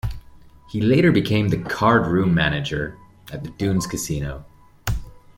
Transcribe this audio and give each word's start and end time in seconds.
He 0.67 0.81
later 0.81 1.11
became 1.11 1.49
the 1.49 1.59
card 1.61 2.07
room 2.07 2.33
manager 2.33 2.97
at 3.31 3.43
the 3.43 3.51
Dunes 3.51 3.85
casino. 3.85 4.43